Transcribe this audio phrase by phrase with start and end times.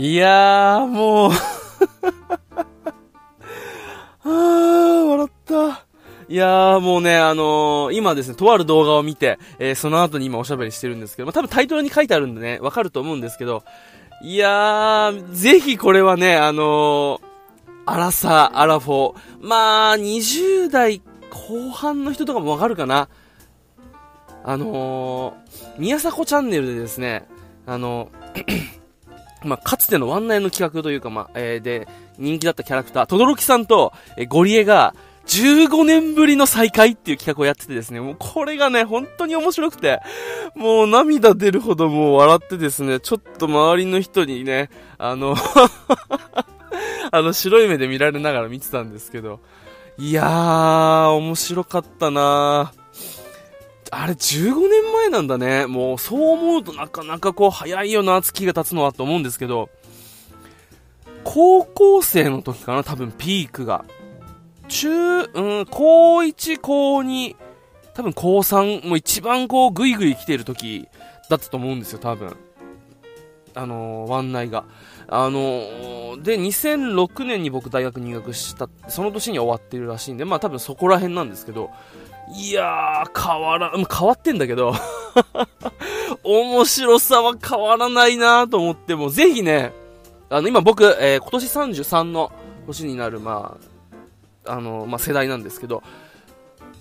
[0.00, 1.30] いやー、もう
[4.24, 5.84] あー、笑った。
[6.26, 13.62] いやーもうね、あのー、今ですね、とある動画を見て、えー、その後に今おしゃべりしてるんですけど、まあ、多分タイトルに書いてあるんでね、わかると思うんですけど、
[14.22, 17.20] いやー、ぜひこれはね、あのー、
[17.84, 23.10] アラサー、アラフォー、まあ、20代後半の人とかもわかるかな。
[24.44, 27.28] あのー、宮迫チャンネルでですね、
[27.66, 28.79] あのー
[29.44, 34.94] まあ、かつてのワンナイの企画というか、まあ、えー、で、人気だったキャラクター、轟さんと、えー、ゴリエが、
[35.26, 40.00] 15年ぶりの再会っていう企画をやっててですね、もうこれがね、本当に面白くて、
[40.56, 45.36] もう涙出るほどもう笑ってですね、ちょっと周りの人にね、あの
[47.12, 49.40] あの白い目で見られながら見てたんですけど、
[49.98, 52.79] いやー、面白かったなー。
[53.90, 55.66] あれ15年前なんだね。
[55.66, 59.68] もうそう思うとなかなかこう早いよな、月が経つのはと思うんですけど、
[61.24, 63.84] 高校生の時かな、多分ピークが。
[64.68, 67.36] 中、うん、高1、高2、
[67.94, 70.88] 多分高3、もう一番こうグイグイ来てる時
[71.28, 72.36] だったと思うんですよ、多分。
[73.54, 74.64] あのー、ワンナイが。
[75.08, 81.70] あのー、で、2006年に僕大学入学した、その年に終わってるらしいんで、まあ多分そこら辺なんですけど、
[82.34, 84.72] いやー、変わら、変わってんだけど
[86.22, 89.72] 面白さは変わらないなと思って、もぜひね、
[90.28, 91.46] あの、今僕、えー、今年
[91.80, 92.30] 33の
[92.66, 93.58] 年になる、ま
[94.46, 95.82] あ、あの、まあ、世代なんですけど、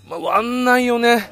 [0.07, 1.31] まあ、ワンナイをね、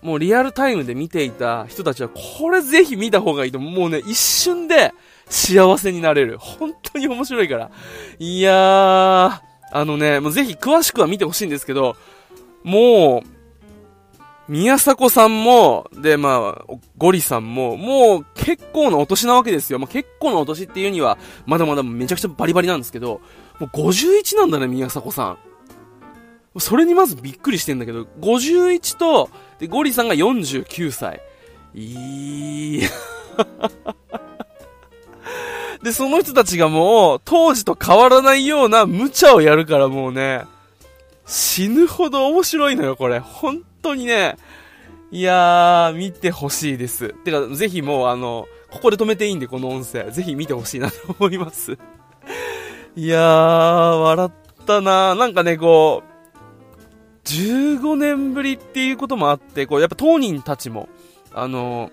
[0.00, 4.92] もうリアルタイムで見ていた人たちは、これぜひ見た方がいいと、もうね、一瞬で
[5.28, 6.38] 幸せになれる。
[6.38, 7.70] 本当に面白いから。
[8.18, 9.40] いやー、
[9.72, 11.96] あのね、もうぜひ詳しくは見てほしいんですけど、
[12.62, 13.38] もう、
[14.48, 19.78] 宮迫さんも、で、まあ、ゴリさんも、もう結構なお年なわけですよ。
[19.78, 23.20] まあ、結構なお年っていうには、まだまだめちゃくちゃバリバリなんですけど、
[23.60, 25.38] もう51なんだね、宮迫さん。
[26.58, 31.20] それにまずびっくりしてんだけど、51と、で、ゴリさんが49歳。
[31.74, 32.82] いい。
[35.82, 40.44] で、その人たちがもう、当時と変わらないような無茶をやるからもうね、
[41.28, 43.18] 死ぬほど面白いのよ、これ。
[43.18, 44.36] 本当にね、
[45.10, 47.10] いやー、見てほしいです。
[47.10, 50.10] てか、ぜひもう、あの、ここで止めていいんで、この音声。
[50.10, 51.76] ぜひ見てほしいなと思います。
[52.96, 60.88] いやー、笑ったななんかね、こう、15年ぶりっていうこともあって、こう、やっぱ当人たちも、
[61.34, 61.92] あの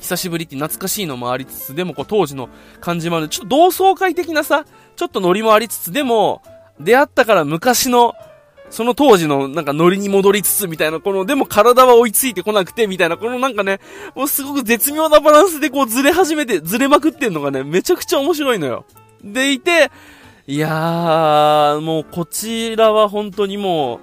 [0.00, 2.48] 久しぶりって懐かしいのもありつつ、でもこう当時の
[2.80, 4.64] 感じもあるちょっと同窓会的なさ、
[4.94, 6.42] ちょっとノリもありつつ、でも、
[6.78, 8.14] 出会ったから昔の
[8.70, 13.80] その当時のなんかノリに戻りつつみたいな、この、でも体は追いついてこなくてみたいな、このなんかね、
[14.14, 18.84] もうすごく絶妙なバランスでこうずれ始めて、ずれまくってんのがね、めちゃくちゃ面白いのよ。
[19.22, 19.90] でいて、
[20.46, 24.00] いやー、もうこちらは本当にも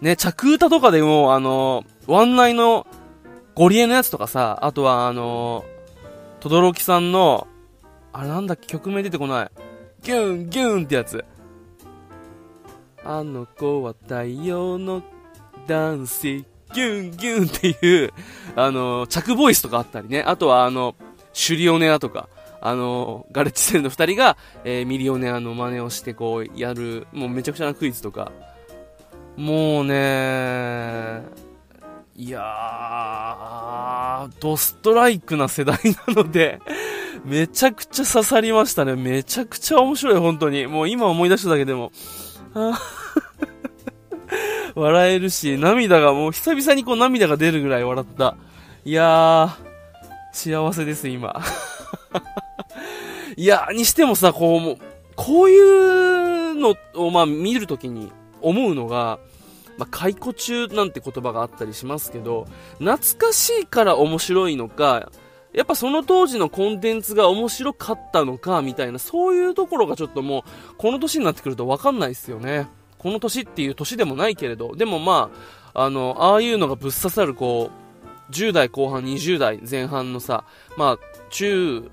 [0.00, 2.86] う、ね、着歌とかでも、あの、ワンナイの
[3.54, 5.64] ゴリエのやつとかさ、あとはあの、
[6.40, 7.46] とどろきさんの、
[8.12, 9.50] あれなんだっけ、曲名出てこない。
[10.02, 11.24] ギュン、ギュンってやつ。
[13.04, 15.02] あの子は太陽の
[15.66, 18.12] 男性、ギュンギュンっていう、
[18.56, 20.22] あの、着ボイスとかあったりね。
[20.22, 20.94] あとはあの、
[21.32, 22.28] シュリオネアとか、
[22.60, 28.32] あの、ガレッジセルの二人が、えー、ミリオネアの真似をしてこう、やる、もうめちゃくちゃなクイズとか。
[29.36, 31.22] もうね
[32.16, 36.60] いやー、ドストライクな世代なので、
[37.24, 38.94] めちゃくちゃ刺さりましたね。
[38.96, 40.66] めちゃくちゃ面白い、本当に。
[40.66, 41.92] もう今思い出しただけでも。
[44.74, 48.36] 笑えるし、涙がもう久々にこう涙が出るぐらい笑った。
[48.84, 51.40] いやー、幸せです、今。
[53.36, 54.78] いや、にしてもさ、こう、もう、
[55.16, 59.18] こういうのを、まあ、見るときに思うのが、
[59.76, 62.46] まあ、解雇中なんて言葉があったりしますけど、
[62.78, 65.10] 懐かしいから面白いのか、
[65.52, 72.68] やっぱその当時のコンテンツが面白かったのか、みたいな、そういうところがちょっともう、この年になってくるとわかんないですよね。
[72.98, 75.30] この年っていう年でもないけれど、でもま
[75.74, 77.70] あ、あの、ああいうのがぶっ刺さる、こ
[78.28, 80.44] う、10代後半、20代前半のさ、
[80.76, 80.98] まあ、
[81.30, 81.90] 中、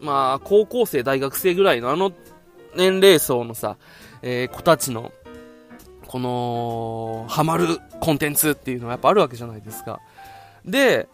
[0.00, 2.12] まあ、高校生、大学生ぐらいのあの
[2.74, 3.76] 年齢層のさ、
[4.22, 5.12] えー、子たちの、
[6.06, 10.00] この、ハマるコンテンツっていうのはやっぱあるわけじゃないですか。
[10.64, 11.08] で、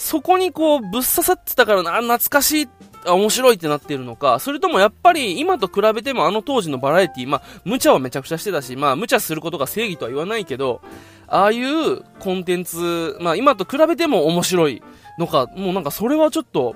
[0.00, 2.68] そこにこう、ぶっ刺さってたからな、懐かしい、
[3.04, 10.80] 面白いってなってるのか、それともやっぱり今と比べてもあの当時のバラエティ、まあ、無茶はめちゃくちゃしてたし、まあ、無茶することが正義とは言わないけど、
[11.26, 14.82] ああいうコンテンツ、まあ、今と比べても面白い
[15.18, 16.74] のか、もうなんかそれはちょっと、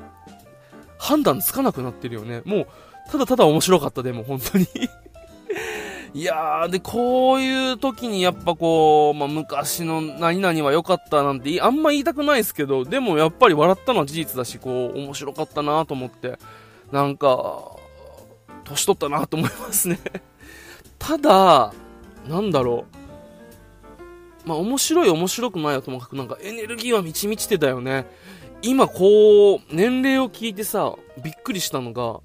[0.99, 2.43] 判断つかなくなってるよね。
[2.45, 2.67] もう、
[3.11, 4.67] ただただ面白かった、でも、本当に
[6.15, 16.39] いやー、で、こういう時にやっぱこう、まあ、昔の何々は良かったなんて、あんま言いたくないですけど、でもやっぱり笑ったのは事実だし、こう、面白かったなと思って、
[16.93, 17.65] なんか、
[18.63, 19.99] 年取ったなと思いますね
[21.01, 21.75] ただ、
[22.29, 22.85] なんだろ
[24.45, 24.49] う。
[24.49, 28.07] まあ、面白い面白くないはともかくなんかエネルギーは満ち満ちてたよね。
[28.63, 32.21] 今こう、年齢を聞いてさ、びっくりしたのが、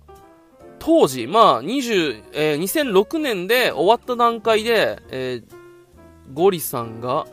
[0.79, 7.27] 当時、まあ、20、えー、2006年で終わった段階で、えー、ゴリさんが、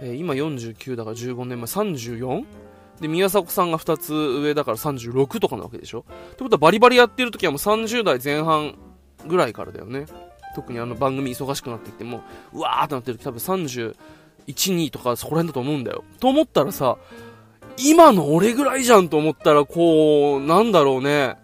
[0.00, 2.44] えー、今49だから15年前、34?
[3.00, 8.76] で、宮迫さんが2つ上だから36とかなわけでしょってことはバリバリやってる時はもう30代前半
[9.26, 10.06] ぐらいからだよね。
[10.54, 13.94] 特にあの番組忙しくなってきても、うわーってなってる時多分31、
[14.46, 16.04] 2とかそこら辺だと思うんだよ。
[16.20, 16.96] と思ったらさ、
[17.76, 21.36] 今の俺ぐらいじゃんと思ったら、こう、なんだろうね。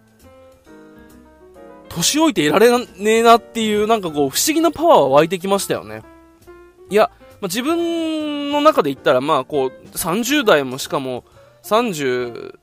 [1.91, 6.03] 年老いていられねえなっていう、なんかこう、不思議なパワーは湧いてきましたよね。
[6.89, 7.11] いや、
[7.41, 11.23] まあ、自分の中で言ったら、まあこう、30代もしかも、
[11.63, 12.55] 30、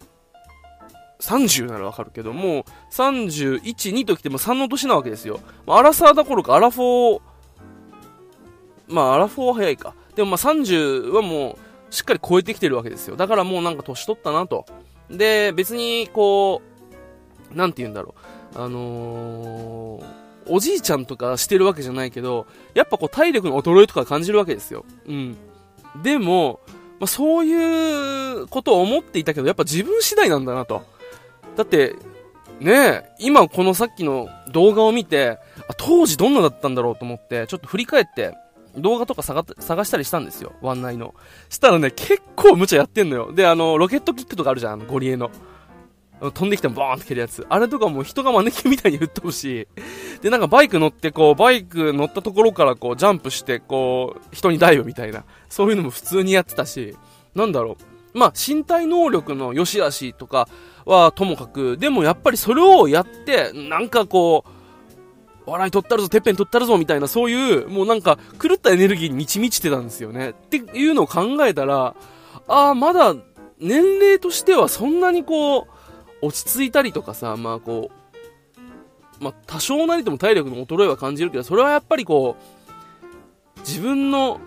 [1.20, 3.60] 30ならわかるけども、31、
[3.92, 5.40] 2ときても3の年なわけですよ。
[5.66, 7.20] まあ、アラサーだ頃か、アラフォー、
[8.88, 9.94] まあ、アラフォーは早いか。
[10.14, 11.58] でもまあ30はも
[11.90, 13.16] う、しっかり超えてきてるわけですよ。
[13.16, 14.66] だからもうなんか年取ったなと。
[15.10, 16.60] で、別に、こ
[17.52, 18.37] う、なんて言うんだろう。
[18.58, 20.04] あのー、
[20.48, 24.84] おじいちゃんとかしてるわけじゃないけど、やっぱこう体力の衰えとか感じるわけですよ。
[25.06, 25.36] うん。
[26.02, 26.60] でも、
[26.98, 30.82] まあ、そういうことを思っていたけど、やっぱ自分次第なんだなと。
[31.56, 31.94] だって、
[32.60, 35.38] ねえ、今このさっきの動画を見て、
[35.68, 38.34] あ、当時どんなだったんだろうと思って、ちょっと振り返って、
[38.76, 41.14] 動画とか探探したりしたんですよ、ワンナイの。
[41.48, 43.32] したらね、結構無茶やってんのよ。
[43.32, 45.30] で、あの、ロケットキックとかあるじゃん、ゴリエの。
[46.20, 47.46] 飛んできてボーンって蹴るやつ。
[47.48, 56.96] あれとかも人がマネキンみたいに吹っ飛ぶしい、で、なんかバイク乗って、こう、バイク乗ったところからこう、ジャンプして、こう、人にダイブみたいな、そういうのも普通にやってたし、
[57.34, 57.76] なんだろ
[58.14, 58.18] う。
[58.18, 60.48] まあ、身体能力の良し悪しとか
[60.86, 64.44] はともかく、でもやっぱりそれをやって、なんかこ
[65.46, 70.30] う、笑い取ったるぞ、てっぺん取ったるぞ、みたいな、そういう、もうなんか、狂ったエネルギーに満ち満ちてたんですよね。
[70.30, 71.94] っていうのを考えたら、
[72.48, 73.14] ああ、まだ、
[73.60, 75.77] 年齢としてはそんなにこう、
[76.22, 77.90] 落ち着いたりとかさ、まあこ
[79.20, 84.40] う、まあ多少なりとも体力の衰えは感じるけど、それはやっぱりこう、自分の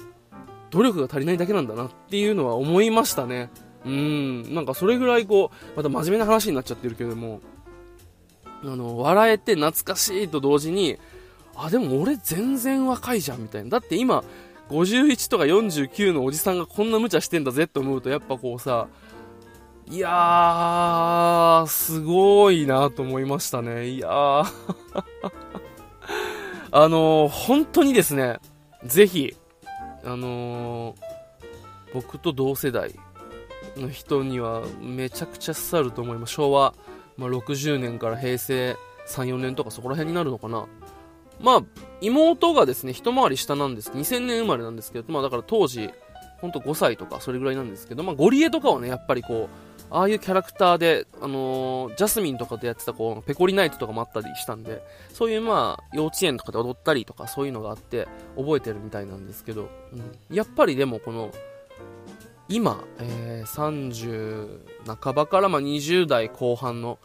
[0.71, 3.49] 努力が足りないだけなんだなっていうのは思いましたね。
[3.85, 7.41] うん、なんかそれぐらいこう、また真面目な話になっちゃってるけども、
[8.63, 10.97] あの、笑えて懐かしいと同時に、
[11.55, 13.69] あ、でも俺全然若いじゃんみたいな。
[13.69, 14.23] だって今、
[14.69, 18.87] 51とか49のおじさんがこんな無茶してんだぜって思うと、やっぱこうさ、
[19.89, 23.87] いやー、すごいなと思いましたね。
[23.89, 24.45] いやー
[26.71, 28.39] あのー、本当にですね、
[28.85, 29.35] ぜひ、
[30.03, 30.95] あのー、
[31.93, 32.95] 僕と同世代
[33.77, 36.33] の人にはめちゃくちゃ刺さると思います。
[36.33, 36.73] 昭和、
[37.17, 40.65] まあ、60年から平成3、4年とかそこら辺になるのかな。
[41.41, 41.63] まあ、
[42.01, 43.91] 妹がですね、一回り下なんです。
[43.91, 45.89] 2000年生まれなんですけど、まあだから当時、
[46.39, 54.81] ほんと5歳とかそれぐらいなんですけど、まあゴリエとかはね、やっぱりこう、ああいうキャラクターで、あのー、ジャスミンとかでやってたこう、ペコリナイトとかもあったりしたんで、
[55.13, 58.07] そういうまあ、幼稚園とかで踊ったりとかそういうのがあって、
[58.37, 59.95] 覚えてるみたいなんですけど、う
[60.33, 61.31] ん、やっぱりでもこの、
[62.47, 63.47] 今、えー、
[64.85, 66.97] 30半ばからまあ20代後半の、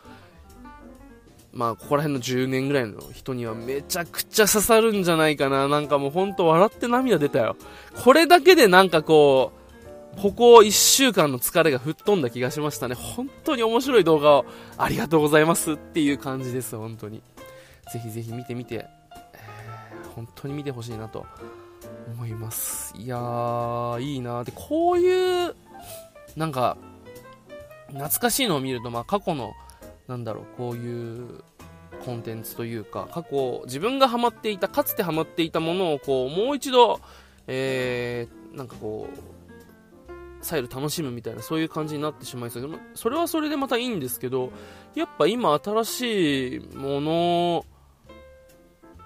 [1.52, 5.66] まあ、ここら辺の10年ぐらいの人にはめちゃくちゃ刺さるんじゃないかな。
[5.66, 7.56] なんかもうほんと笑って涙出たよ。
[8.04, 9.55] これだけでなんかこう、
[10.20, 12.94] ここ1週間の疲れが吹っ飛んだ気がしましたね。
[12.94, 14.46] 本当に面白い動画を
[14.78, 17.22] ありがとうございますっていう感じです、本当に。
[17.92, 18.86] ぜひぜひ見てみて、
[19.34, 21.26] えー、本当に見てほしいなと
[22.08, 22.94] 思います。
[22.96, 25.54] いやー、いいなーで、こういう、
[26.34, 26.78] なんか、
[27.88, 29.52] 懐かしいのを見ると、まあ過去の、
[30.08, 31.44] なんだろう、こういう
[32.06, 37.00] コンテンツというか、過去、自分がハマっていた、かつてハマっていたものを、こう、もう一度、
[37.46, 39.35] えー、なんかこう、
[40.46, 44.52] 再度楽しむみたいなそういう感じになってしまいそうでそれはそれでまたいいんですけど
[44.94, 47.66] やっぱ今新しいもの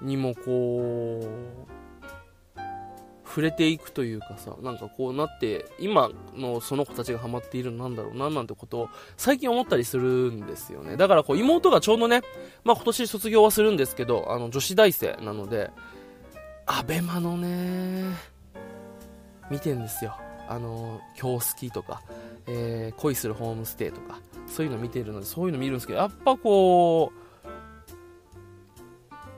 [0.02, 1.80] にもこう
[3.24, 10.96] 触れていくというかさなんかこうなって今のその子たちがハマっているのなんだろうななんてことを最近思ったりするんですよね。
[10.96, 12.22] だからこう妹がちょうどね、
[12.64, 15.70] まあ、今年卒業はするんですけどあの女子大生なので
[16.66, 18.04] アベマのね
[19.48, 20.16] 見てんですよ。
[20.50, 22.02] あのー、好きとか、
[22.48, 27.20] えー、恋するホームステイとか、そういうの見てるので、そういうの見るんですけど、やっぱこう、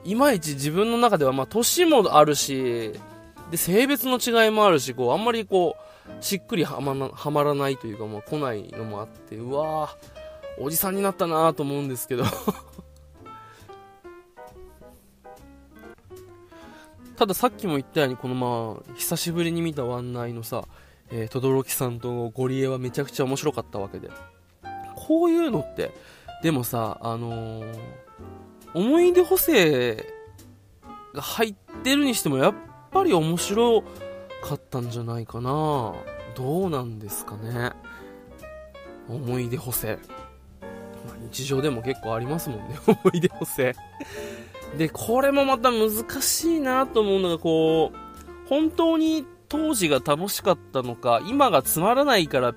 [0.05, 2.95] いまいち自分の中では、まあ、年もあるし、
[3.51, 9.95] で、性別の違いもあるし、こう、あんまりこう、しっくりはまはまらないというか、もう来ないのもあって、うわぁ、
[10.59, 12.25] おじさんになったなぁと思うんですけど。
[17.17, 20.65] たださっきも言ったように、このまあ、久しぶりに見たワンナイのさ、
[21.13, 24.11] えー、轟さんとゴリエはめちゃくちゃ面白かったわけで。
[24.97, 25.93] こういうのって、
[26.43, 27.79] でもさ、あのー、
[28.75, 29.97] 思い出補正
[31.15, 31.55] が入っ
[31.85, 32.55] てるにしても、やっ
[32.91, 33.83] ぱり面白
[34.43, 35.95] かったんじゃないかな
[36.35, 37.73] どうなんですかね。
[39.09, 39.99] 思い出補正。
[41.07, 43.75] まあ、日常でも結構ありますもんね、 思い出補正。
[44.79, 45.91] で、これもまた難
[46.23, 52.55] しいなと思うのが、こう、本当に当時が楽しかったのか、今がつまらないから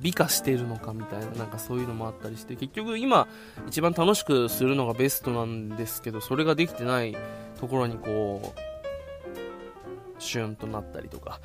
[0.00, 3.28] 美化してるのかみたいな、なんかそういうのもあったりして、結局今
[3.66, 7.14] 一番楽しくするのがベストなんですけど、それができてない
[7.60, 11.38] ところにこう、シュンとなったりとか。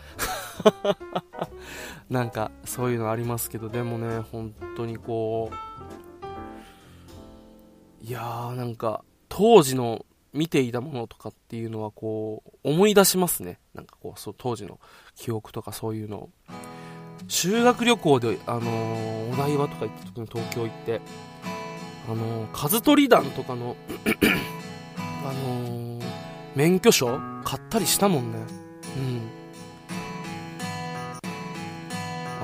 [2.09, 5.51] なんかそういうのありますけど、でもね、本当にこ
[8.01, 13.59] う、いやーなんか当時の見ていたものとかっていうのはこう思い出しますね。
[13.73, 14.79] なんかこうそう当時の
[15.15, 16.29] 記憶とかそういうのを。
[17.27, 20.99] 修学旅行で、あのー、お台場とか行った時に東京行って
[22.09, 23.77] あのー、数取り団とかの
[25.23, 26.03] あのー、
[26.55, 28.39] 免許証買ったりしたもんね。
[28.97, 29.21] うん。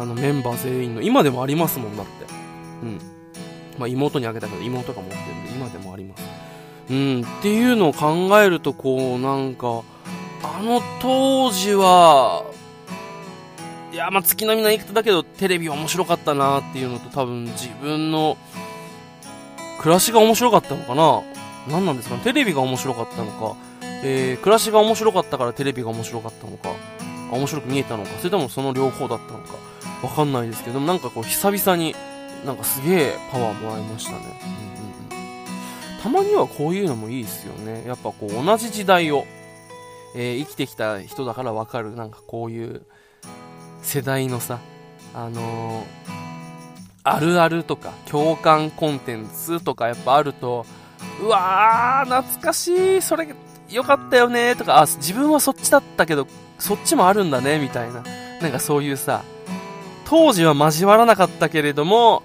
[0.01, 1.01] あのメンバー全員の。
[1.01, 2.12] 今でもありますもんだって。
[2.84, 3.00] うん。
[3.77, 6.38] まあ妹にあげたけど妹が持ってるんで今でもあります。
[6.89, 9.84] うん、っていうのを考えると、こう、なんか、
[10.41, 12.43] あの当時は、
[13.91, 18.38] いや、まあ、月並みな言い方だけど、テレビ面白かったなっていうのと、多分自分の
[19.79, 21.22] 暮らしが面白かったのかな。
[21.67, 22.15] 何なんですか？
[22.15, 26.72] ねテレビが面白かったのか、えー、暮らしが面白かったからテレビが面白かったのか、
[27.31, 29.53] 面白く見えたのか、それともその両方だったのか、
[30.01, 31.96] わかんないですけど、なんかこう、久々に、
[32.46, 34.17] なんかすげえパワーもらいましたね。
[34.78, 34.78] うん。
[36.01, 37.84] たまにはこういうのもいいですよね。
[37.86, 39.25] やっぱこう同じ時代を、
[40.15, 42.82] えー、生きてきた人だからわかる、なんかこういう
[43.82, 44.60] 世代のさ、
[45.13, 45.86] あのー、
[47.03, 50.65] あるあるとか共感コンテンツとかやっぱあると、
[51.22, 53.27] うわー、懐かしい、それ
[53.70, 56.27] よかったよねとか、あ、自分はそっちだったけど、
[56.58, 58.03] そっちもあるんだね、みたいな。
[58.41, 59.24] なんかそういうさ、
[60.06, 62.24] 当時は交わらなかったけれども、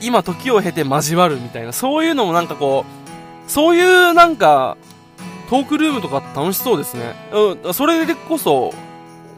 [0.00, 3.03] 今時を経て交わるみたいな、そういうのもなんかこう、
[3.46, 4.76] そういうなんか、
[5.50, 7.14] トークルームとか楽しそうですね。
[7.32, 8.72] うん、それでこそ、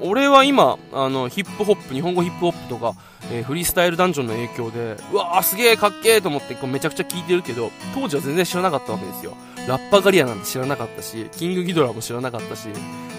[0.00, 2.94] 俺は今、あの、ヒップホップ、日本語ヒップホップとか、
[3.30, 9.32] えー、フリースタイルダンジョンの影響で、うわーすげーかっけーと思ってこうめちゃくちゃ聞いてるけど、当時は全然知らなかったわけですよ。
[9.66, 12.68] ラッパガリアなんて知らなかったし、キングギドラも知らなかったし、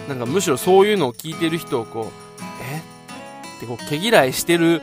[0.08, 2.78] なんかむしろそういうのを聞いてる人をこう、え？
[3.58, 4.82] ってこう毛嫌いしてる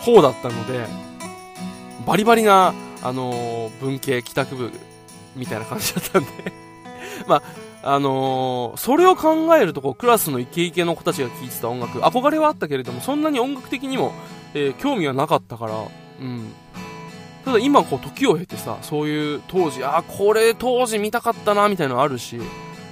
[0.00, 0.86] 方だったので、
[2.06, 4.72] バリバリな、あのー、文系帰宅部
[5.36, 6.30] みたいな感じだったんで
[7.28, 7.42] まあ、
[7.94, 14.12] あのー、それを考えるとこう、クラスのイケイケの子たちが聴いてた音楽、憧れはあったけれども、そんなに音楽的にも、
[14.54, 15.74] えー、興味はなかったから、
[16.20, 16.52] うん。
[17.44, 22.40] ただ今こう、時を経てさ、そういう当時、あ、これ当時見たかったな、みたいなのあるし、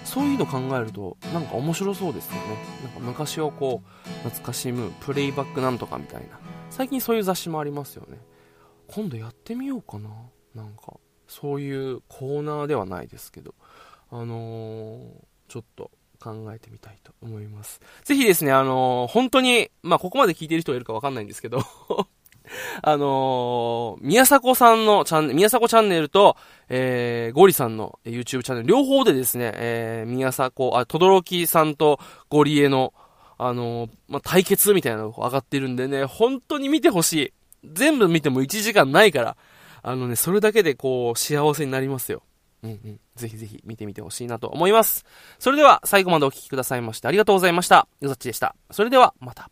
[0.04, 2.40] そういうの考えると、なんか面白そうですよね。
[2.84, 6.38] なんか昔をこう、懐かしむ、プレイバックなんとかみたいな。
[6.70, 8.18] 最近そういう雑誌もありますよね。
[8.86, 10.10] 今度やってみようかな。
[10.54, 10.94] なんか。
[11.28, 13.54] そういうコーナーではないですけど、
[14.10, 15.00] あのー、
[15.48, 15.90] ちょっと
[16.20, 17.80] 考えてみたいと思います。
[18.04, 21.60] ぜひですね、あのー、本当に、まあ、ここまで聞いてる人がいるかわかんないんですけど
[22.82, 26.36] あのー、宮迫さんのチャンネル、宮迫チャンネルと、
[26.68, 32.92] えー、ゴリさんの YouTube チャンネル、両方でですね、えー、宮迫、あ、とどろきさんとゴリエの、
[33.38, 37.32] あのー、まあ、対決みたいなのが上がってるんでね、本当に見てほしい。
[37.72, 39.36] 全部見ても1時間ないから、
[39.86, 42.22] あのね、それだけでこう、幸せになりますよ。
[42.62, 43.00] うんうん。
[43.16, 45.04] ぜひぜひ見てみてほしいなと思います。
[45.38, 47.86] それでは、最後までお聴きくださいましてありがとうございました。
[48.00, 48.56] よざっちでした。
[48.70, 49.50] それでは、また。